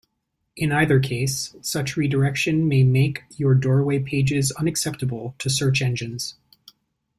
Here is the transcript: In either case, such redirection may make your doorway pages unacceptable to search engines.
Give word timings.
In 0.57 0.71
either 0.71 0.99
case, 0.99 1.55
such 1.61 1.95
redirection 1.95 2.67
may 2.67 2.81
make 2.83 3.21
your 3.37 3.53
doorway 3.53 3.99
pages 3.99 4.51
unacceptable 4.53 5.35
to 5.37 5.47
search 5.47 5.79
engines. 5.79 6.33